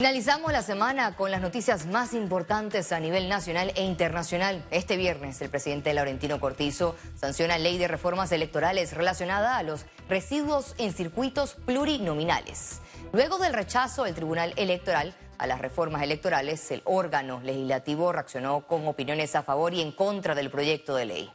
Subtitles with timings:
[0.00, 4.64] Finalizamos la semana con las noticias más importantes a nivel nacional e internacional.
[4.72, 10.74] Este viernes, el presidente Laurentino Cortizo sanciona ley de reformas electorales relacionada a los residuos
[10.78, 12.80] en circuitos plurinominales.
[13.12, 18.88] Luego del rechazo del Tribunal Electoral a las reformas electorales, el órgano legislativo reaccionó con
[18.88, 21.32] opiniones a favor y en contra del proyecto de ley.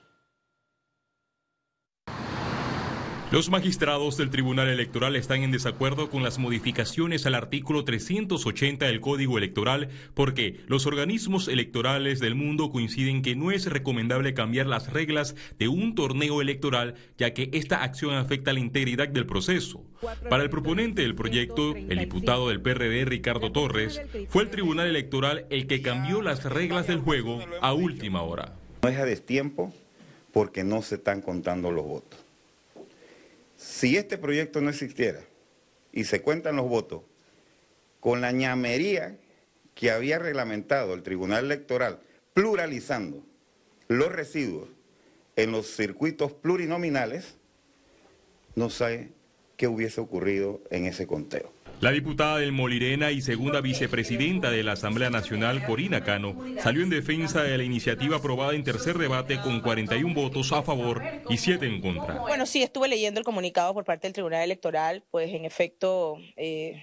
[3.32, 9.02] Los magistrados del Tribunal Electoral están en desacuerdo con las modificaciones al artículo 380 del
[9.02, 14.92] Código Electoral porque los organismos electorales del mundo coinciden que no es recomendable cambiar las
[14.92, 19.84] reglas de un torneo electoral ya que esta acción afecta la integridad del proceso.
[20.28, 25.46] Para el proponente del proyecto, el diputado del PRD Ricardo Torres, fue el Tribunal Electoral
[25.52, 28.56] el que cambió las reglas del juego a última hora.
[28.82, 29.72] No es a destiempo
[30.34, 32.29] porque no se están contando los votos.
[33.60, 35.20] Si este proyecto no existiera
[35.92, 37.02] y se cuentan los votos
[38.00, 39.18] con la ñamería
[39.76, 42.00] que había reglamentado el Tribunal Electoral,
[42.34, 43.22] pluralizando
[43.90, 44.70] los residuos
[45.36, 47.36] en los circuitos plurinominales,
[48.56, 49.10] no sé
[49.58, 51.52] qué hubiese ocurrido en ese conteo.
[51.82, 56.90] La diputada del Molirena y segunda vicepresidenta de la Asamblea Nacional, Corina Cano, salió en
[56.90, 61.66] defensa de la iniciativa aprobada en tercer debate con 41 votos a favor y 7
[61.66, 62.20] en contra.
[62.20, 66.18] Bueno, sí, estuve leyendo el comunicado por parte del Tribunal Electoral, pues en efecto...
[66.36, 66.82] Eh,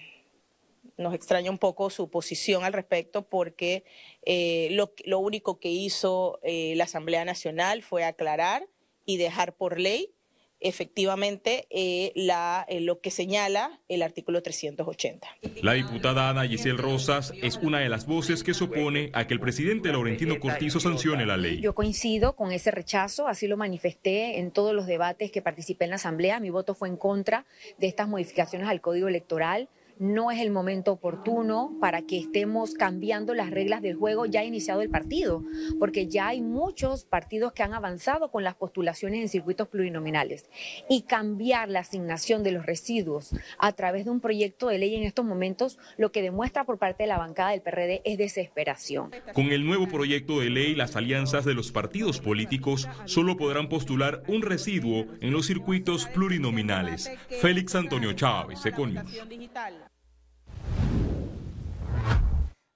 [0.98, 3.84] nos extraña un poco su posición al respecto porque
[4.24, 8.66] eh, lo, único que hizo eh, la Asamblea Nacional fue aclarar
[9.04, 10.15] y dejar por ley
[10.60, 15.28] efectivamente eh, la, eh, lo que señala el artículo 380.
[15.62, 19.34] La diputada Ana Giselle Rosas es una de las voces que se opone a que
[19.34, 21.60] el presidente Laurentino Cortizo sancione la ley.
[21.60, 25.90] Yo coincido con ese rechazo, así lo manifesté en todos los debates que participé en
[25.90, 26.40] la Asamblea.
[26.40, 27.44] Mi voto fue en contra
[27.78, 29.68] de estas modificaciones al Código Electoral
[29.98, 34.82] no es el momento oportuno para que estemos cambiando las reglas del juego ya iniciado
[34.82, 35.44] el partido,
[35.78, 40.48] porque ya hay muchos partidos que han avanzado con las postulaciones en circuitos plurinominales.
[40.88, 45.04] Y cambiar la asignación de los residuos a través de un proyecto de ley en
[45.04, 49.10] estos momentos, lo que demuestra por parte de la bancada del PRD es desesperación.
[49.32, 54.22] Con el nuevo proyecto de ley, las alianzas de los partidos políticos solo podrán postular
[54.28, 57.10] un residuo en los circuitos plurinominales.
[57.40, 59.06] Félix Antonio Chávez, Econius.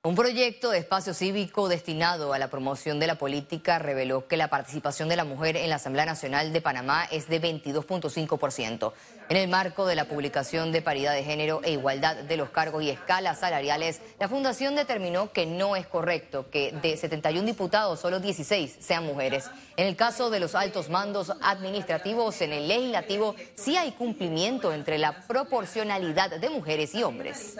[0.02, 4.48] Un proyecto de espacio cívico destinado a la promoción de la política reveló que la
[4.48, 8.94] participación de la mujer en la Asamblea Nacional de Panamá es de 22.5%.
[9.28, 12.82] En el marco de la publicación de paridad de género e igualdad de los cargos
[12.82, 18.20] y escalas salariales, la Fundación determinó que no es correcto que de 71 diputados solo
[18.20, 19.50] 16 sean mujeres.
[19.76, 24.96] En el caso de los altos mandos administrativos en el legislativo, sí hay cumplimiento entre
[24.96, 27.54] la proporcionalidad de mujeres y hombres.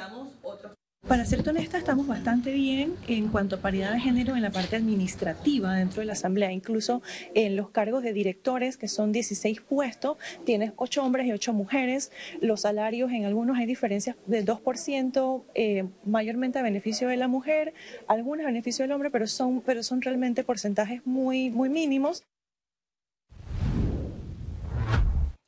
[1.10, 4.76] Para ser honesta, estamos bastante bien en cuanto a paridad de género en la parte
[4.76, 6.52] administrativa dentro de la Asamblea.
[6.52, 7.02] Incluso
[7.34, 12.12] en los cargos de directores, que son 16 puestos, tienes 8 hombres y 8 mujeres.
[12.40, 17.74] Los salarios en algunos hay diferencias del 2%, eh, mayormente a beneficio de la mujer,
[18.06, 22.22] algunos a beneficio del hombre, pero son, pero son realmente porcentajes muy, muy mínimos.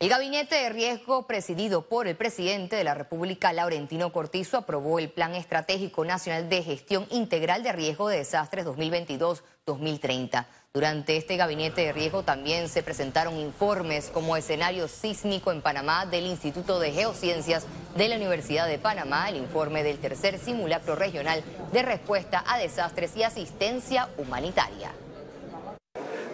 [0.03, 5.09] El Gabinete de Riesgo, presidido por el presidente de la República, Laurentino Cortizo, aprobó el
[5.09, 10.45] Plan Estratégico Nacional de Gestión Integral de Riesgo de Desastres 2022-2030.
[10.73, 16.25] Durante este gabinete de riesgo también se presentaron informes como escenario sísmico en Panamá del
[16.25, 17.65] Instituto de Geociencias
[17.95, 23.15] de la Universidad de Panamá, el informe del tercer simulacro regional de respuesta a desastres
[23.15, 24.91] y asistencia humanitaria.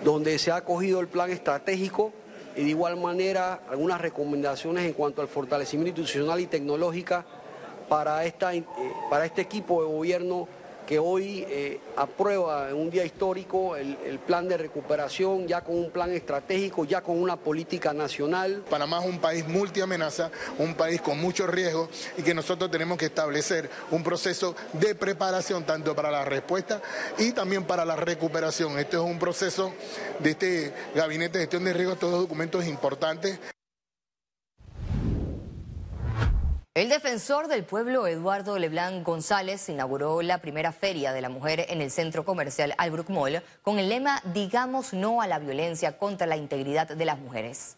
[0.03, 2.13] Donde se ha acogido el plan estratégico
[2.59, 7.25] y de igual manera algunas recomendaciones en cuanto al fortalecimiento institucional y tecnológica
[7.88, 8.66] para, esta, eh,
[9.09, 10.46] para este equipo de gobierno
[10.90, 15.92] que hoy eh, aprueba en un día histórico el, plan de recuperación, ya con un
[15.92, 18.64] plan estratégico, ya con una política nacional.
[18.68, 23.06] Panamá es un país multiamenaza, un país con muchos riesgos y que nosotros tenemos que
[23.06, 26.82] establecer un proceso de preparación tanto para la respuesta
[27.20, 28.80] y también para la recuperación.
[28.80, 29.72] Este es un proceso
[30.18, 33.38] de este gabinete de gestión de riesgos, todos documentos importantes.
[36.76, 41.82] El defensor del pueblo, Eduardo Leblanc González, inauguró la primera feria de la mujer en
[41.82, 46.38] el centro comercial Albrook Mall con el lema Digamos no a la violencia contra la
[46.38, 47.76] integridad de las mujeres.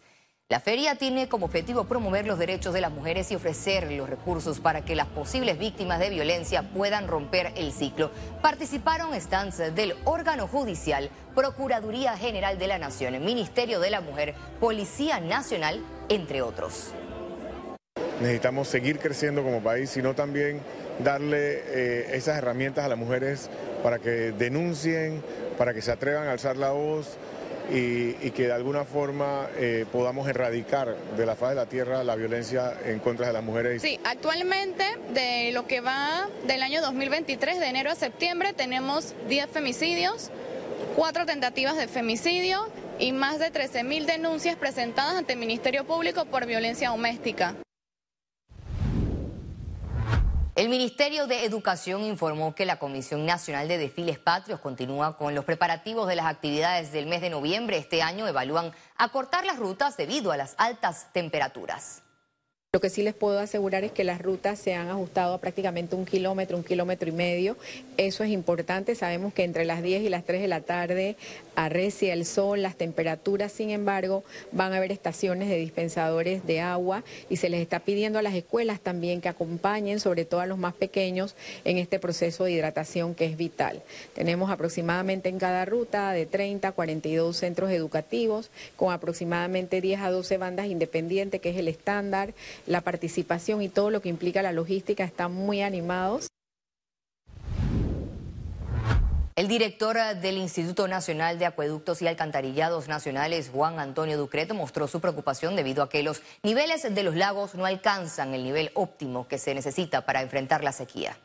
[0.49, 4.59] La feria tiene como objetivo promover los derechos de las mujeres y ofrecer los recursos
[4.59, 8.11] para que las posibles víctimas de violencia puedan romper el ciclo.
[8.41, 15.21] Participaron stands del órgano judicial, Procuraduría General de la Nación, Ministerio de la Mujer, Policía
[15.21, 16.91] Nacional, entre otros
[18.21, 20.61] necesitamos seguir creciendo como país, sino también
[21.03, 23.49] darle eh, esas herramientas a las mujeres
[23.83, 25.23] para que denuncien,
[25.57, 27.17] para que se atrevan a alzar la voz
[27.69, 32.15] y, que de alguna forma eh, podamos erradicar de la faz de la tierra la
[32.15, 33.81] violencia en contra de las mujeres.
[33.81, 34.83] Sí, actualmente
[35.13, 40.31] de lo que va del año 2023, de enero a septiembre, tenemos 10 femicidios,
[40.95, 42.67] 4 tentativas de femicidio
[42.99, 47.55] y más de 13.000 denuncias presentadas ante el Ministerio Público por violencia doméstica.
[50.53, 55.45] El Ministerio de Educación informó que la Comisión Nacional de Desfiles Patrios continúa con los
[55.45, 57.77] preparativos de las actividades del mes de noviembre.
[57.77, 62.03] Este año evalúan acortar las rutas debido a las altas temperaturas.
[62.73, 65.93] Lo que sí les puedo asegurar es que las rutas se han ajustado a prácticamente
[65.93, 67.57] un kilómetro, un kilómetro y medio.
[67.97, 68.95] Eso es importante.
[68.95, 71.17] Sabemos que entre las 10 y las 3 de la tarde
[71.55, 74.23] arrecia el sol, las temperaturas, sin embargo,
[74.53, 78.35] van a haber estaciones de dispensadores de agua y se les está pidiendo a las
[78.35, 81.35] escuelas también que acompañen, sobre todo a los más pequeños,
[81.65, 83.83] en este proceso de hidratación que es vital.
[84.15, 90.09] Tenemos aproximadamente en cada ruta de 30 a 42 centros educativos con aproximadamente 10 a
[90.09, 92.33] 12 bandas independientes, que es el estándar
[92.67, 96.27] la participación y todo lo que implica la logística están muy animados.
[99.35, 104.99] El director del Instituto Nacional de Acueductos y Alcantarillados Nacionales, Juan Antonio Ducreto, mostró su
[104.99, 109.37] preocupación debido a que los niveles de los lagos no alcanzan el nivel óptimo que
[109.37, 111.17] se necesita para enfrentar la sequía.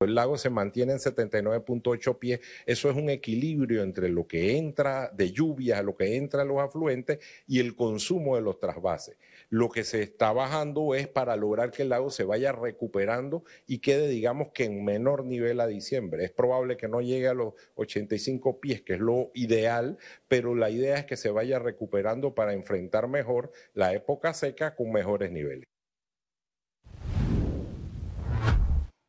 [0.00, 2.40] El lago se mantiene en 79.8 pies.
[2.66, 6.58] Eso es un equilibrio entre lo que entra de lluvia, lo que entra en los
[6.58, 9.16] afluentes y el consumo de los trasvases.
[9.50, 13.78] Lo que se está bajando es para lograr que el lago se vaya recuperando y
[13.78, 16.24] quede, digamos que en menor nivel a diciembre.
[16.24, 19.98] Es probable que no llegue a los 85 pies, que es lo ideal,
[20.28, 24.90] pero la idea es que se vaya recuperando para enfrentar mejor la época seca con
[24.90, 25.73] mejores niveles.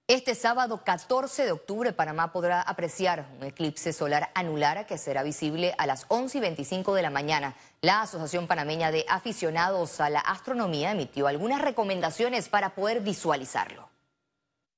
[0.08, 5.74] Este sábado 14 de octubre Panamá podrá apreciar un eclipse solar anular que será visible
[5.80, 7.56] a las 11 y 25 de la mañana.
[7.82, 13.90] La Asociación Panameña de Aficionados a la Astronomía emitió algunas recomendaciones para poder visualizarlo.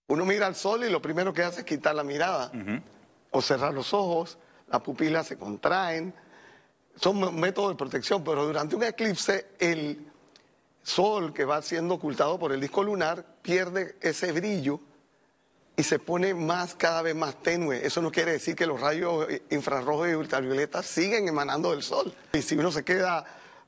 [0.08, 2.50] Uno mira al sol y lo primero que hace es quitar la mirada
[3.32, 4.38] o cerrar los ojos,
[4.70, 6.14] las pupilas se contraen.
[6.96, 10.10] Son métodos de protección, pero durante un eclipse el
[10.84, 14.87] sol que va siendo ocultado por el disco lunar pierde ese brillo
[15.80, 17.86] y se pone más, cada vez más tenue.
[17.86, 22.12] Eso no quiere decir que los rayos infrarrojos y ultravioletas siguen emanando del sol.
[22.34, 23.24] Y si uno se queda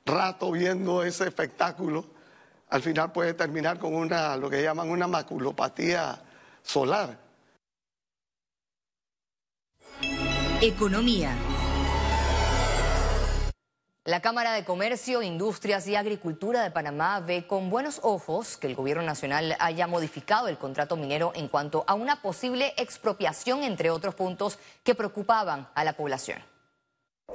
[0.08, 2.04] rato viendo ese espectáculo,
[2.70, 6.20] al final puede terminar con una, lo que llaman una maculopatía
[6.64, 7.16] solar.
[10.62, 11.38] Economía.
[14.10, 18.74] La Cámara de Comercio, Industrias y Agricultura de Panamá ve con buenos ojos que el
[18.74, 24.16] gobierno nacional haya modificado el contrato minero en cuanto a una posible expropiación, entre otros
[24.16, 26.42] puntos que preocupaban a la población.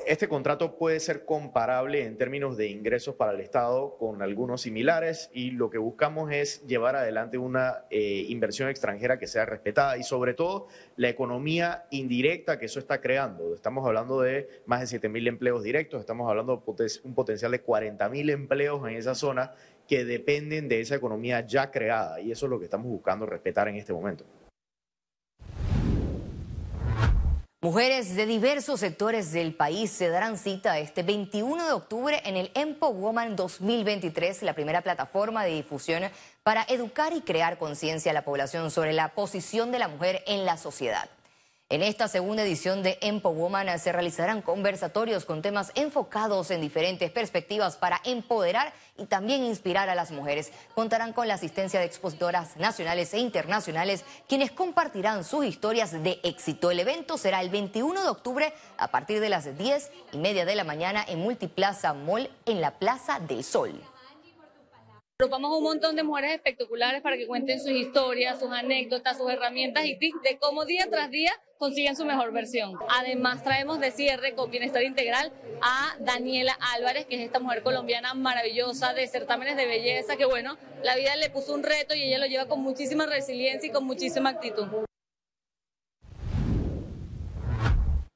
[0.06, 5.31] Este contrato puede ser comparable en términos de ingresos para el Estado con algunos similares
[5.32, 10.02] y lo que buscamos es llevar adelante una eh, inversión extranjera que sea respetada y
[10.02, 13.55] sobre todo la economía indirecta que eso está creando.
[13.55, 17.62] Estamos hablando de más de 7 mil empleos directos, estamos hablando de un potencial de
[17.62, 19.52] 40 mil empleos en esa zona
[19.88, 23.69] que dependen de esa economía ya creada y eso es lo que estamos buscando respetar
[23.69, 24.26] en este momento.
[27.64, 32.50] Mujeres de diversos sectores del país se darán cita este 21 de octubre en el
[32.52, 36.02] Empo Woman 2023, la primera plataforma de difusión
[36.42, 40.44] para educar y crear conciencia a la población sobre la posición de la mujer en
[40.44, 41.09] la sociedad.
[41.71, 47.11] En esta segunda edición de Empo Woman se realizarán conversatorios con temas enfocados en diferentes
[47.11, 50.52] perspectivas para empoderar y también inspirar a las mujeres.
[50.75, 56.71] Contarán con la asistencia de expositoras nacionales e internacionales, quienes compartirán sus historias de éxito.
[56.71, 60.56] El evento será el 21 de octubre a partir de las 10 y media de
[60.56, 63.80] la mañana en Multiplaza Mall en la Plaza del Sol.
[65.21, 69.85] Agrupamos un montón de mujeres espectaculares para que cuenten sus historias, sus anécdotas, sus herramientas
[69.85, 72.73] y tips de cómo día tras día consiguen su mejor versión.
[72.88, 78.14] Además, traemos de cierre con Bienestar Integral a Daniela Álvarez, que es esta mujer colombiana
[78.14, 82.18] maravillosa de certámenes de belleza, que bueno, la vida le puso un reto y ella
[82.18, 84.66] lo lleva con muchísima resiliencia y con muchísima actitud.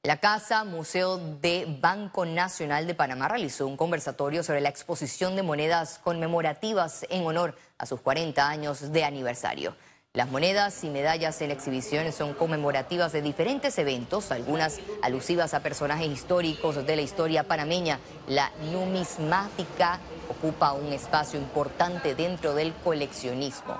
[0.03, 5.43] La Casa Museo de Banco Nacional de Panamá realizó un conversatorio sobre la exposición de
[5.43, 9.75] monedas conmemorativas en honor a sus 40 años de aniversario.
[10.13, 15.61] Las monedas y medallas en la exhibición son conmemorativas de diferentes eventos, algunas alusivas a
[15.61, 17.99] personajes históricos de la historia panameña.
[18.29, 23.77] La numismática ocupa un espacio importante dentro del coleccionismo.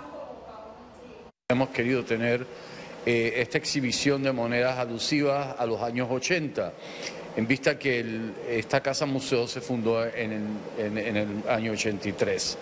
[1.47, 2.45] Hemos querido tener
[3.11, 6.73] eh, esta exhibición de monedas alusivas a los años 80,
[7.37, 8.05] en vista que
[8.47, 10.31] esta casa museo se fundó en
[10.77, 12.57] el, año 83.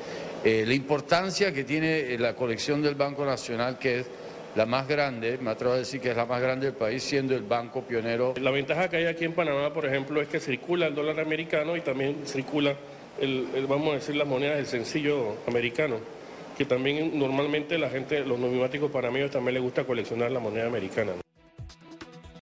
[0.46, 4.06] Eh, la importancia que tiene la colección del Banco Nacional, que es
[4.56, 7.36] la más grande, me atrevo a decir que es la más grande del país, siendo
[7.36, 8.36] el banco pionero.
[8.40, 11.76] La ventaja que hay aquí en Panamá, por ejemplo, es que circula el dólar americano
[11.76, 12.74] y también circula,
[13.20, 16.17] el, vamos a decir, las monedas del sencillo americano
[16.58, 21.14] que también normalmente la gente, los numismáticos panameños también les gusta coleccionar la moneda americana.